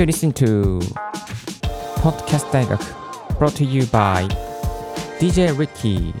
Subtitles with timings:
[0.00, 0.80] You listen to
[1.96, 2.82] Podcast 大学
[3.38, 4.26] brought to you by
[5.18, 6.14] DJ Ricky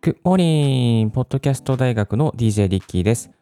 [0.00, 1.10] Good morning!
[1.10, 3.32] ポッドキャスト大学の DJ リッキーです。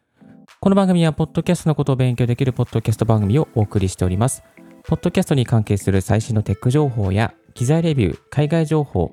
[0.59, 4.41] この番組は、ポッドキャストのことを勉強できるポッドキャスト番組をお送りしております。
[4.87, 9.11] ポッドキャストに関係する最新のテック情報や、機材レビュー、海外情報、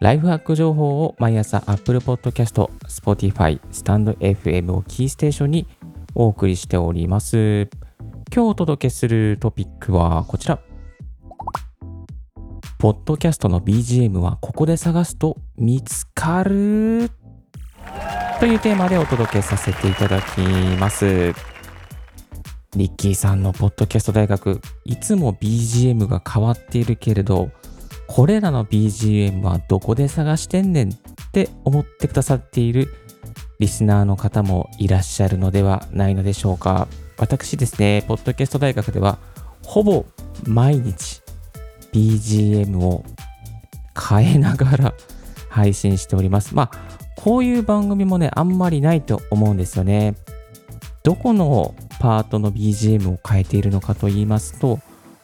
[0.00, 5.66] ライフハック情報を毎朝 Apple Podcast、Spotify、StandFM をキーステーションに
[6.18, 7.68] お送りしております。
[8.34, 10.58] 今日お届けするトピックはこちら。
[12.78, 17.10] ポッドキャストの BGM はここで探すと見つかる？
[18.40, 20.40] というテーマでお届けさせていただき
[20.80, 21.34] ます。
[22.74, 27.50] リッキーさんのポッドキャスト大学、いつも BGM が変わっているけれど、
[28.06, 30.94] これらの BGM はどこで探してんねんっ
[31.32, 32.88] て思ってくださっている
[33.58, 36.88] リスナーの方もいらっしゃるのではないのでしょうか。
[37.18, 39.18] 私ですね、ポッドキャスト大学では、
[39.62, 40.04] ほぼ
[40.44, 41.22] 毎日
[41.92, 43.04] BGM を
[44.08, 44.94] 変えながら
[45.48, 46.54] 配信しております。
[46.54, 46.70] まあ、
[47.16, 50.14] こういう番組もね、あんまりないと思うんですよね。
[51.02, 54.80] どこのパートの BGM を変えているのかと言いますと、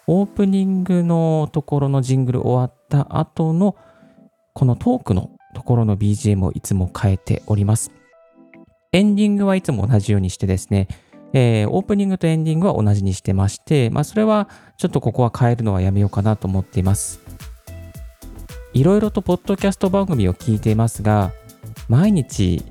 [0.06, 3.76] オープニングのところのジングル終わった後の
[4.54, 7.92] このトークのところの BGM をいつも変えております。
[8.94, 10.86] エンディングはいつも同じようにしてですね、
[11.32, 17.18] えー、オープニングとエンディングは同じにしてまして、まあ、それはちょっとここは変えるのはやめようかなと思っています。
[18.74, 21.32] いろいろとポッドキャスト番組を聞いていますが、
[21.88, 22.66] 毎日、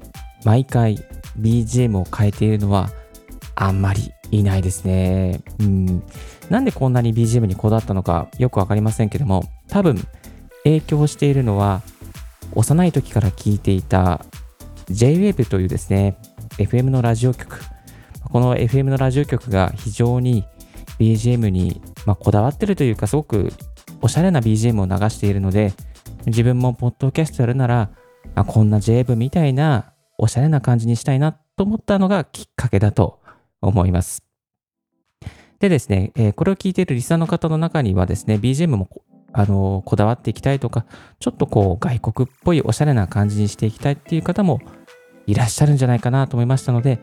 [0.46, 1.04] 毎回
[1.40, 2.92] BGM を変えているのは
[3.56, 5.42] あんまりいないですね。
[5.60, 6.04] うん。
[6.52, 10.08] なんでこんなに BGM にこだわったのかよくわかりませんけども、多分
[10.66, 11.82] 影響しているのは、
[12.54, 14.24] 幼い時から聞いていた
[14.92, 16.17] J-Wave というですね、
[16.58, 17.61] FM のラジオ局。
[18.31, 20.45] この FM のラジオ局が非常に
[21.00, 23.51] BGM に、まあ、こだわってるというか、すごく
[24.01, 25.74] おしゃれな BGM を流しているので、
[26.25, 27.90] 自分もポッドキャストやるなら、
[28.35, 33.19] あこんな J-Wave みたいなおしゃれな感じにしたいなと思ったのがきっかけだと
[33.62, 34.24] 思います。
[35.59, 38.90] でですね、えー、これを聞いているリスナーの方の中にはですね、BGM も
[39.34, 40.85] あのこだわっていきたいとか、
[41.19, 44.59] ちょっとこう外国っぽいおしゃれな感じにしていきたいっていう方も
[45.28, 47.00] いらっしゃるんじゃないかなと思いましたので、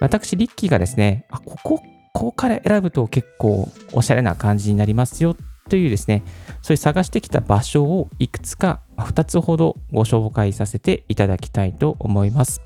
[0.00, 1.78] 私、リッキーがですね、あ、ここ、
[2.12, 5.36] ここから選ぶと結構おしゃれな感じになりますよ
[5.68, 6.22] というですね、
[6.62, 12.60] そういう探してきた場所をいくつか2つほどご紹介させていただきたいと思います。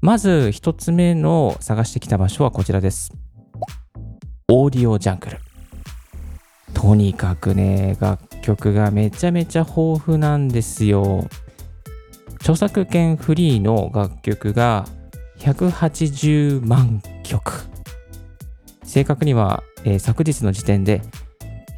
[0.00, 3.12] まず1つ目の探してきた場所はこちらです。
[4.48, 5.38] オーディオジャングル。
[6.74, 11.28] とにかくね、楽曲がめちゃめちゃ豊富なんですよ。
[12.40, 14.86] 著作権フリーの楽曲が
[15.38, 17.52] 180万曲。
[18.82, 21.02] 正確には、えー、昨日の時点で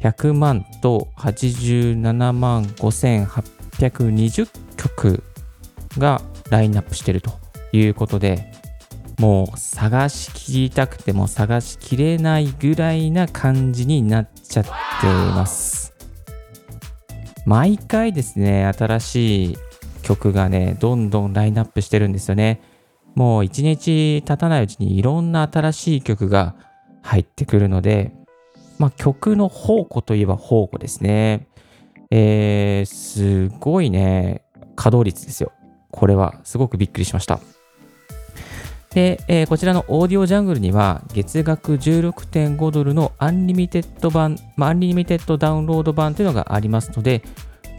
[0.01, 5.23] 100万と87万5820曲
[5.97, 7.31] がラインナップしてると
[7.71, 8.51] いうことで、
[9.19, 14.69] もう探しきりたくても探しきれないぐらいな感じになっちゃって
[15.05, 15.93] います。
[17.45, 19.57] 毎回ですね、新しい
[20.01, 22.61] 曲がね、どんどんラインナップしてるんですよね。
[23.15, 26.55] もう一日経たないうちにいろんな新しい曲が
[27.01, 28.13] 入ってくるので、
[28.79, 31.47] まあ、曲の宝庫といえば宝庫ですね。
[32.09, 34.43] えー、すごいね、
[34.75, 35.51] 稼働率ですよ。
[35.91, 37.39] これはすごくびっくりしました。
[38.93, 47.23] で、えー、こちらの AudioJungle には月額16.5ドルの unlimited 版、まあ、 unlimited ダウンロード版というのがありますので、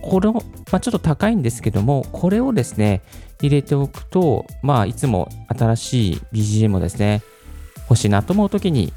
[0.03, 0.43] これを、ま
[0.73, 3.03] あ、ちょっと高いんですけども、これをですね、
[3.41, 7.23] 入れておくと、まあ、いつも新しい BGM をですね、
[7.89, 8.93] 欲しいなと思うときに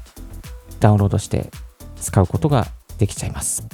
[0.80, 1.50] ダウンロードして
[1.96, 2.66] 使うことが
[2.98, 3.66] できちゃいます。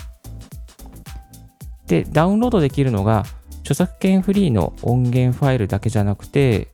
[1.86, 3.24] で、ダウンロードできるのが、
[3.60, 6.68] 著作権フリーの音源ファイルだけじゃなくて、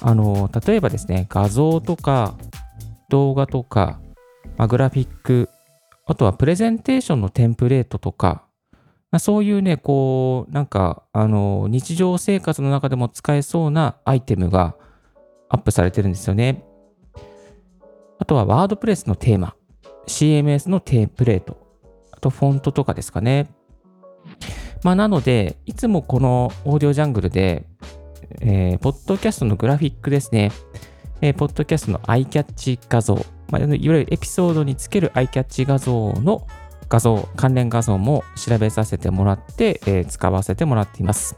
[0.00, 2.34] あの、例えばですね、画像とか
[3.08, 4.00] 動画とか、
[4.56, 5.48] まあ、グラフィック、
[6.04, 8.45] あとはプレゼンテーションのテンプレートとか、
[9.16, 14.76] まあ、そういうね、こう、なんか、あの、日常生活の中でも使えそうなアイテムが
[15.48, 16.66] アップされてるんですよね。
[18.18, 19.56] あとは、ワードプレスのテーマ、
[20.06, 21.56] CMS のテンプレート、
[22.10, 23.48] あと、フォントとかですかね。
[24.82, 27.64] まあ、なので、いつもこのオーディオジャングルで、
[28.42, 30.52] えー、ポッドキャストのグラフィックですね。
[31.22, 33.14] えー、ポッドキャストのアイキャッチ画像、
[33.50, 36.46] まあ、いわゆるエピソードにつけるアイキャッチ画像の
[36.88, 41.36] 画像、関連画像も調べさせてもらって、えー、使わせてもらっています。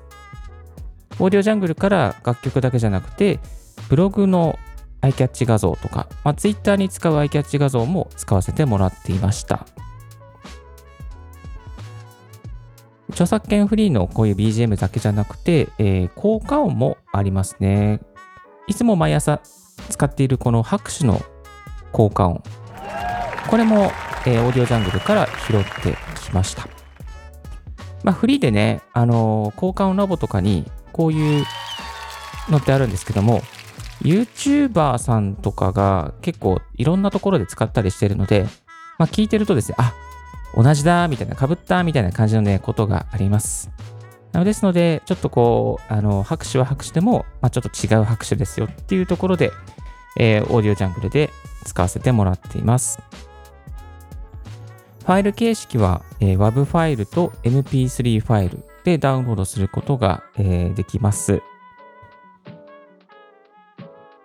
[1.19, 3.41] オーディオジャングルから楽曲だけじゃなくて、
[3.89, 4.59] ブログの
[5.01, 9.67] アイキャッチ画像とか、まあ、Twitter に使うアイキャッチ画像も使わせてもらっていました。
[13.11, 18.01] 著作権フリーのこういう BGM だけじゃなくて、えー、効果音もありますね。
[18.67, 19.41] いつも毎朝
[19.89, 21.21] 使っているこの拍手の
[21.91, 22.43] 効果音。
[23.49, 23.91] これも、
[24.27, 26.69] えー、オーディオジャングルから拾ってきました。
[28.05, 31.45] まあ、フリーでね、あのー、効果音ラボとかにこういう
[32.49, 33.43] のってあるんですけども、
[34.03, 38.47] YouTuber さんとかが結構いろんなところで使ったりしてるので、
[38.99, 39.95] まあ、聞いてるとですね、あ、
[40.57, 43.71] 同じだ、みたいな、かぶったみたいな感じのね、ことがあります。
[44.33, 49.53] なのですので、ちょっとこう、あの、拍手は拍手でも、まあ、ちょっと違う拍手ですよっていうところで、
[50.19, 51.31] えー、オーディオジャングルで
[51.65, 52.99] 使わせてもらっています。
[55.09, 61.41] ファイル形式は、え、WAV ファイルと MP3 ファイルでダウンロードすることが、え、できます。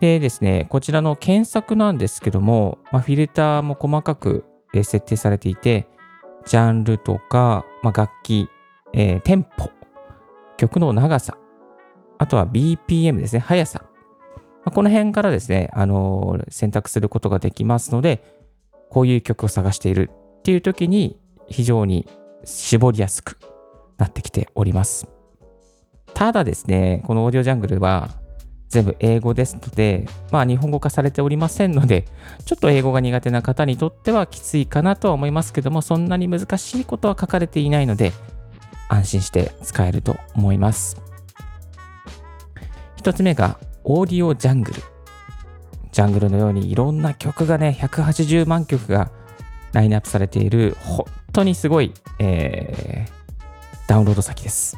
[0.02, 4.44] でですね、こちらの検索なんですけども、まあ、フィルターも細かく
[4.74, 5.88] 設定されていて、
[6.46, 8.50] ジャンルとか、まあ、楽器、
[8.92, 9.72] えー、テンポ、
[10.58, 11.38] 曲の長さ、
[12.18, 13.86] あとは BPM ですね、速さ。
[14.36, 18.22] まあ、この辺からですね、あのー、選択することができますので、
[18.90, 20.12] こういう曲を探している
[20.44, 21.18] っていう時に
[21.48, 22.06] 非常に
[22.44, 23.40] 絞りやすく
[23.98, 25.08] なってきております。
[26.14, 28.10] ただですね、このオーディオジャングルは
[28.68, 32.04] 全部英語ですので、まあ日本語化されておりませんので、
[32.44, 38.12] ちょっと英語が苦手な方にとってはきついかなとは思いますけども、そんなに難しいことは書かれていないので、
[38.90, 41.02] 安心して使えると思います。
[42.98, 44.82] 一つ目が、オーディオジャングル。
[45.94, 49.10] ジャングルのようにいろんな曲がね、180万曲が
[49.74, 54.78] ラインナップされている、本当にすごい、えー、ダウンロード先です。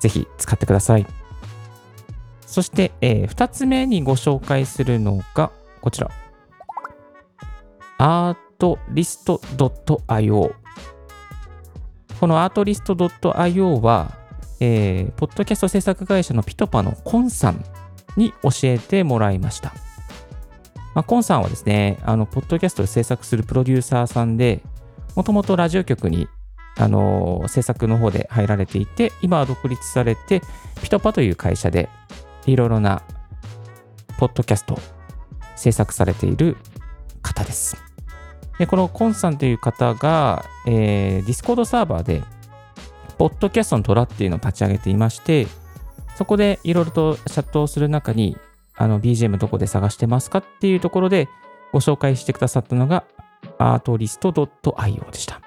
[0.00, 1.06] ぜひ使ってください。
[2.44, 6.10] そして、えー、2つ目にご紹介するのが、こちら。
[7.98, 9.38] artlist.io
[12.20, 14.18] この artlist.io は、
[14.60, 17.64] えー、ポッドキャスト制作会社のピトパのコンさん
[18.16, 19.72] に教えてもらいました。
[20.94, 24.62] まあ、コンさんはですね、あの、ポッドキャストで制作するプロデューサーさんで、
[25.14, 26.28] もともとラジオ局に、
[26.76, 30.42] あの、制作の方で入られていて、今は独立されて、
[30.82, 31.88] ピトパという会社で、
[32.46, 33.02] いろいろな、
[34.18, 34.78] ポッドキャストを
[35.56, 36.56] 制作されている
[37.22, 37.76] 方です。
[38.58, 42.22] で、このコンさんという方が、えー、ディスコードサーバーで、
[43.18, 45.46] ポッドキャストの虎っていうのを立ち上げていまして、
[46.16, 48.36] そこでいろいろとチャットをする中に、
[48.74, 51.28] あの BGM どこで探してますかっていうところで
[51.72, 53.04] ご紹介してくださったのが
[53.58, 55.40] artlist.io でした。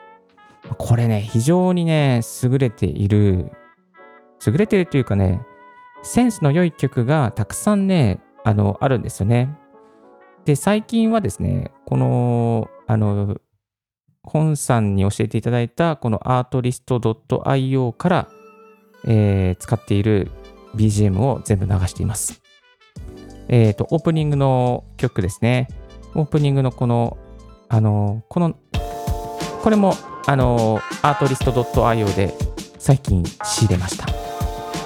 [0.78, 3.52] これね、非常にね、優れている、
[4.46, 5.42] 優れているというかね、
[6.02, 9.56] センスの良い曲がたくさんね、あの、あるんですよね。
[10.46, 13.38] で、最近はですね、この、あの、
[14.24, 18.28] 本さんに教えていただいたこの artlist.io から、
[19.08, 20.32] えー、使っている
[20.76, 22.42] BGM を全部流しています。
[23.48, 25.68] えっ、ー、と、オープニングの曲ですね。
[26.16, 27.18] オープニングのこの、
[27.70, 28.56] あの、この、
[29.62, 29.94] これも、
[30.28, 32.34] あの、アートリスト .io で
[32.80, 34.06] 最近仕入れました。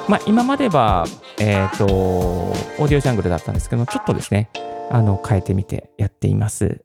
[0.07, 1.05] まあ、今までは、
[1.39, 4.49] えっ、ー、と、オーディオジャングルだったんですけど、ちょっとですね、
[4.89, 6.83] あの、変えてみてやっています。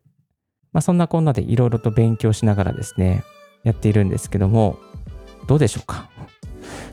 [0.73, 3.25] まあ、そんなこんなでいろいろと勉強しながらですね、
[3.62, 4.76] やっているんですけども、
[5.47, 6.11] どうでしょうか？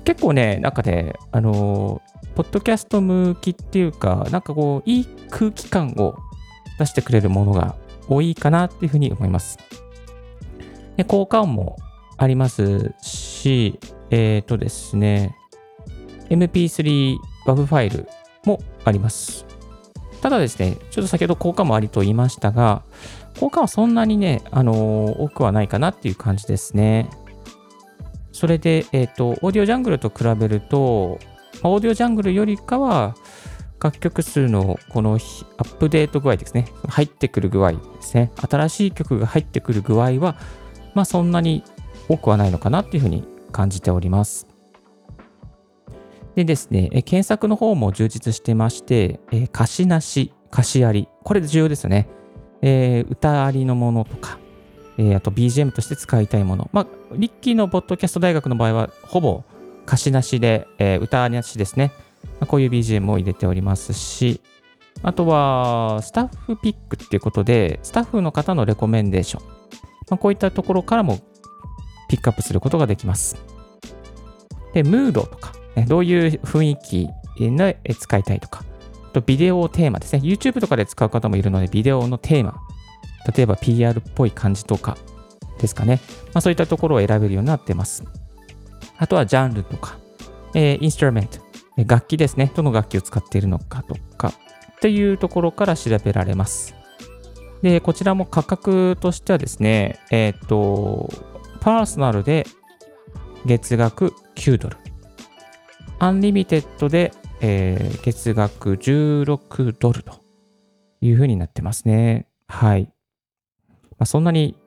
[0.03, 2.01] 結構ね、なんかね、あの
[2.35, 6.15] ポッドキャスト向きっていうか、なんかこう、いい空気感を
[6.79, 7.75] 出してくれるものが
[8.07, 9.57] 多いかなっていうふうに思います。
[10.97, 11.77] で効果音も
[12.17, 15.35] ありますし、えっ、ー、とですね、
[16.29, 18.07] MP3 WAV ファイル
[18.45, 19.45] もあります。
[20.21, 22.83] ただですね、ちょっと先ほど効果もありと言いましたが、
[23.39, 27.09] 効果はそんなにね、あのー、多くはないかなっていう感じですね。
[28.31, 31.19] それで、えっ、ー、と、オーディオジャングルと比べると、
[31.63, 33.15] オーディオジャングルよりかは、
[33.81, 36.67] 楽曲数のこのアップデート具合ですね。
[36.87, 38.31] 入ってくる具合ですね。
[38.35, 40.37] 新しい曲が入ってくる具合は、
[40.93, 41.63] まあそんなに
[42.07, 44.47] 多くはないのかなっていうふうに感じております。
[46.35, 52.07] でですね、検索の方も充実してまして、え歌詞なし、歌詞あり、これ重要ですよね。
[52.61, 54.37] えー、歌ありのものとか、
[54.97, 56.69] えー、あと BGM として使いたいもの。
[56.71, 59.43] まあ、リッキーのポッドキャスト大学の場合は、ほぼ
[59.85, 61.91] 歌詞なしで、えー、歌なしですね。
[62.39, 64.41] ま、こういう BGM を入れておりますし、
[65.03, 69.47] あとは、スタッフピックっていうことで、スタッフの方のレコメンデーション。
[70.09, 71.19] まあ、こういったところからも
[72.09, 73.37] ピックアップすることができます。
[74.73, 78.63] で、ムードとか、ね、どういう雰囲気で使いたいとか、
[79.13, 80.19] とビデオテーマですね。
[80.23, 82.61] YouTube とかで使う方もいるので、ビデオのテーマ。
[83.35, 84.97] 例えば PR っぽい感じとか
[85.59, 85.99] ですかね。
[86.33, 88.03] まあ、そういったところを選べるようになってます。
[88.97, 89.97] あとはジャンルとか、
[90.53, 91.39] えー、インストゥルメント、
[91.85, 92.51] 楽器ですね。
[92.55, 94.33] どの楽器を使っているのかとか、
[94.81, 96.75] というところから調べられます。
[97.61, 101.09] で、こちらも価格としてはですね、えっ、と、
[101.59, 102.47] パーソナルで
[103.45, 104.77] 月額9ドル。
[105.99, 110.19] アンリミテッドで、えー、月額16ドルと
[111.01, 112.27] いうふうになってますね。
[112.47, 112.91] はい。
[113.91, 114.57] まあ、そんなに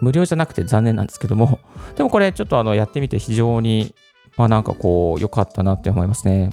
[0.00, 1.60] 無料じゃなくて残念なんですけども、
[1.96, 3.94] でもこれちょっとあのやってみて非常に、
[4.36, 6.50] まあなんかこう良かったなって思いますね。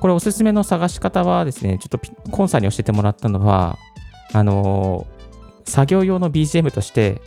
[0.00, 2.00] これおすすめの探し方はですね、ちょっと
[2.30, 3.78] コンさんに教えてもらったのは、
[4.32, 7.22] あのー、作業用の BGM として、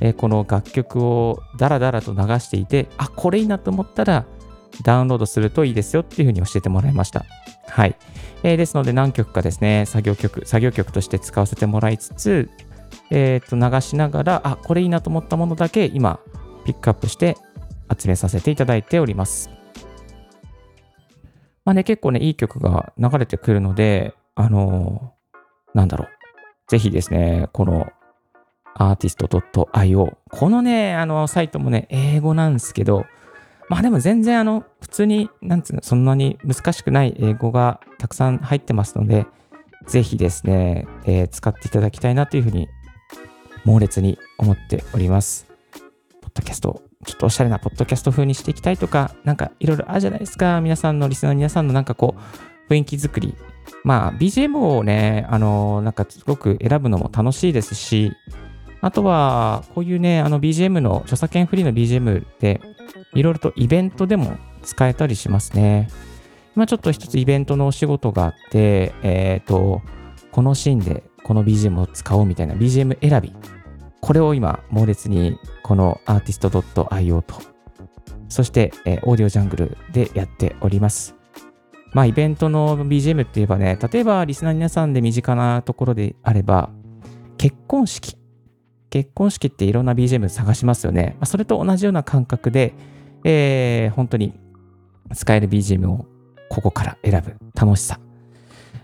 [0.00, 4.26] えー、この楽曲をダラダラと流していて、あ、これいいなと思ったら、
[4.82, 7.24] ダウンロードするといいですよっていうふうに教えてもらいました。
[7.68, 7.96] はい。
[8.42, 12.50] えー、ですので何曲かですね、作業曲、作業曲として使わせてもらいつつ、
[13.10, 16.20] えっ、と、流しながら、あ、これいいなと思ったものだけ今、
[16.64, 17.36] ピックアップして
[17.96, 19.50] 集めさせていただいております。
[21.64, 26.08] まあね、結構ね、いい曲が流れてくるので、あのー、なんだろう。
[26.68, 27.92] ぜひですね、この
[28.76, 30.16] artist.io。
[30.30, 33.04] このね、あの、サイトもね、英語なんですけど、
[33.68, 39.26] まあでも全然あの、普通に、なんつうの、そんなに難しくない英語がたくさん入ってますので、
[39.86, 42.68] ぜひですね、えー、使っていただきたいなというふうに、
[43.64, 45.46] 猛烈に思っております。
[46.20, 50.60] ポッドキャスト、ちょっとおしゃれなポッドキャスト風にしていきたいとか、なんかいろいろあるじゃないですか。
[50.60, 52.14] 皆さんのリスナーの皆さんのなんかこ
[52.68, 53.34] う、雰囲気作り。
[53.84, 58.12] まあ、BGM をね、あの、なんかすごく選ぶのも楽しいですし、
[58.80, 62.60] あとは、こういうね、あの BGM の、著作権フリーの BGM で、
[63.14, 65.88] いろいろとイベントでも使えたりしますね。
[66.56, 69.82] 今ちょっと一つイベントのお仕事があって、えっ、ー、と、
[70.32, 73.32] このシーンでこの BGM を使おうみたいな BGM 選び。
[74.00, 77.40] これを今、猛烈にこの artist.io と、
[78.28, 81.14] そして、えー、オーディオジャングルでやっております。
[81.92, 86.70] まあ、イベントの BGM って言えばね、例えばリスナー皆さんで身近なところであれば、
[87.38, 88.16] 結婚式。
[88.90, 91.14] 結婚式っていろんな BGM 探しますよね。
[91.20, 92.74] まあ、それと同じような感覚で、
[93.22, 94.34] えー、本当に
[95.14, 96.06] 使える BGM を
[96.48, 98.00] ここから選ぶ楽しさ。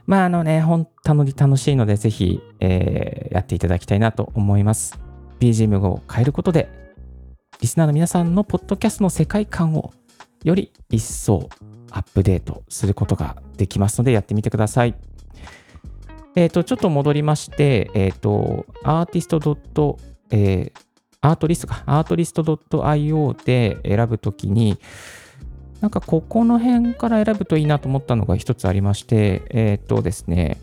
[0.07, 4.99] まああのね、本当に楽しいので、ぜひ、えー、やっていただきたいなと思います。
[5.41, 6.69] BGM を変えることで、
[7.61, 9.93] リスナーの皆さんのポッドキャストの世界観を
[10.45, 11.49] より一層
[11.91, 14.95] アップデートすることができますので、やってみてください。
[16.37, 19.99] えっ、ー、と、ちょっと戻りまして、えっ、ー、と、アーティスト
[20.31, 20.87] えー、
[21.21, 24.79] アートリストか、アートリスト .io で選ぶときに、
[25.81, 30.59] なんかここの辺から選ぶといいなと思ったのが一つありまして、えっ、とですね、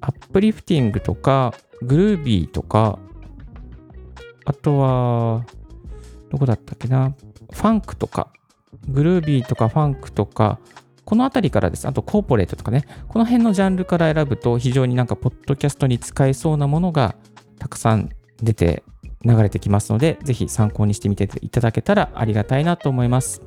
[0.00, 2.98] アップリフティングとか、グルービーとか、
[4.44, 5.44] あとは、
[6.30, 7.14] どこだったっけな、
[7.52, 8.32] ファンクとか、
[8.88, 10.58] グルービーとかファンクとか、
[11.04, 11.86] このあたりからです。
[11.86, 17.16] あと、コーポレートとかね、この辺のジャンルから選ぶと、非常になんか、ポッドキャストに使えそうなものが
[17.58, 18.08] たくさん
[18.42, 18.82] 出て、
[19.24, 23.42] 流れてきますので、ぜひ参考にしてみていただけたらありがたいなと思います。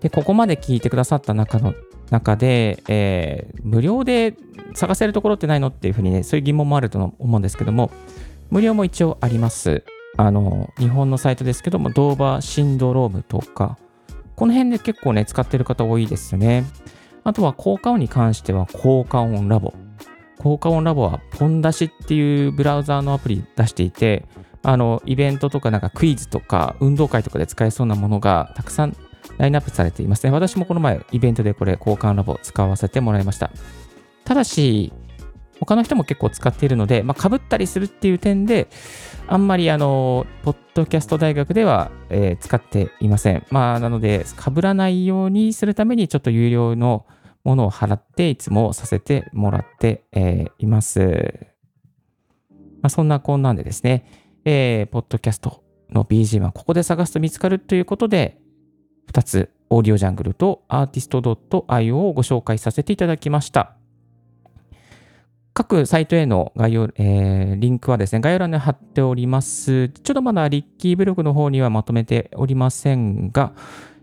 [0.00, 1.74] で、ここまで聞いてくださった中の
[2.10, 4.34] 中で、えー、無料で
[4.74, 7.90] 探せるところってないのっていうふうにね、そういう疑問もあると思うんですけども、
[8.50, 9.84] 無料も一応あります。
[10.16, 13.78] あの、日本のサイトですけども、ドーバーシンドロームとか、
[14.34, 16.64] この辺で結構ね、使ってる方多いですよね。
[17.24, 19.74] あとは効果音に関しては効果音ラボ。
[20.38, 24.24] 効果音ラボはポン出しっていうブラウザーのアプリ出していて、
[24.62, 28.96] あの、イベントとかなんかクイズとか運動会とかで使えそうなものがたくさん
[29.38, 30.32] ラインナップされていますね。
[30.32, 33.50] 私もこの前イベントでこれ交換ラボ使わせてもらいました。
[34.24, 34.92] ただし、
[35.60, 38.68] 他の人も結構使っているので、まあ、被ったりするっていう点で、
[39.26, 43.44] あんまりあの、ポッドキャスト大学では、えー、使っていません。
[43.50, 47.06] まあ、なので、被らないようにするために、ちょっと有料の
[47.46, 51.46] ものを払って、いつもさせてもらって、え、います。
[52.82, 54.04] まあ、そんなこんなんでですね、
[54.44, 58.40] えー、ポッドキャストの BGM はここで探すと見つかるということで、
[59.12, 63.76] 2つ、オーディオジャングルとアーティスト .io をご紹介させていただきました。
[65.54, 69.88] 各サイトへの概要、えー、リンクはですね、概要欄に貼っております。
[69.88, 73.52] ちょっとまだリッキーブログの方にはまとめておりませんが、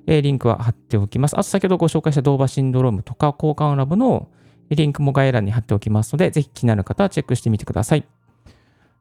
[0.07, 1.35] えー、リンクは貼っておきます。
[1.35, 4.29] あと先ほどご紹介したドーバシンドロームとか交換ラブの
[4.69, 8.05] リンクも概要欄に貼っておきますので、ぜひ気になる方はチェックしてみてください。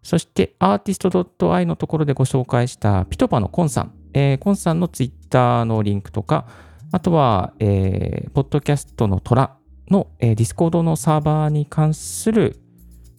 [0.02, 3.92] そして、アーティスト .ai のところでご紹介したピトパのコンさん。
[4.14, 6.46] えー、コンさんのツイッターのリンクとか、
[6.90, 9.56] あとは、えー、ポッドキャストの虎
[9.90, 12.58] の、えー、ディスコードのサーバーに関する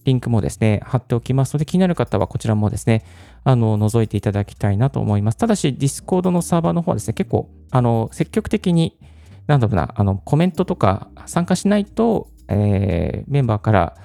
[0.04, 3.06] リンクもですね、貼っておきますので、気になる方はこちらもですね、
[3.44, 5.38] あの、覗いていただきたいなと思います。
[5.38, 9.00] ただし、ディスコードのサーバーの方はですね、結構、あの、積極的に、
[9.48, 13.98] なんだろうな、あの、コメントとか参加しないと、えー、メンバーから、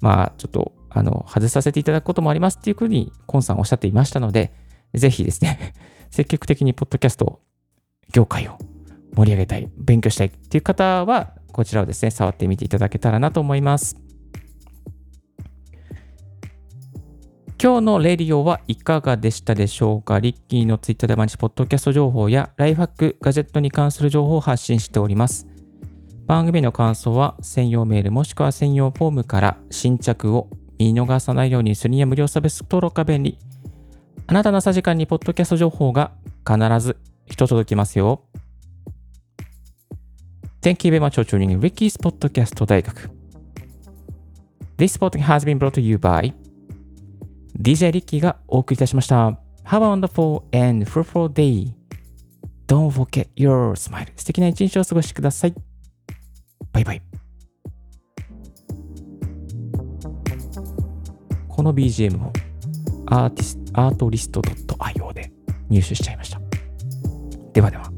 [0.00, 4.52] まあ、ちょっと、あの、外させていただくこともありますっていうふうに、コンさんおっしゃっていましたので、
[4.94, 5.74] ぜひですね、
[6.10, 7.40] 積極的にポッドキャスト
[8.12, 8.58] 業界を
[9.16, 14.05] 盛り上げたい、勉強したいっていう方は、こちらをですね、触ってみていただけたらなと思います。
[17.58, 20.20] 今日のレディオはいかがでしたでしょうか？
[20.20, 25.46] リッキーのツイッターで毎日ポッドキャスト情報やライフハック、ガジェットに関する情報を発信しております。
[26.26, 33.38] 番組の感想は専用メールもしくは専用フォームから新着を見逃さないようにするには無料サービス登録が便利。
[34.26, 36.12] あなたの朝時間にポッドキャスト情報が
[36.46, 38.22] 必ず一届きますよ。
[40.60, 43.10] Thank you very much for tuning in Ricky's Podcast 大学。
[44.76, 46.34] This podcast has been brought to you by
[47.60, 49.38] DJ リッキーがお送りいたしました。
[49.64, 51.72] Have a wonderful and fruitful day.
[52.66, 54.06] Don't forget your smile.
[54.16, 55.54] 素敵な一日を過ごしください。
[56.72, 57.02] バイバイ。
[61.48, 62.32] この BGM も
[63.06, 65.32] アーティスアートリスト .io で
[65.70, 66.40] 入手しちゃいました。
[67.52, 67.95] ではでは。